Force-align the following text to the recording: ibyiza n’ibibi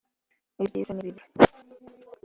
ibyiza 0.61 0.91
n’ibibi 0.93 1.21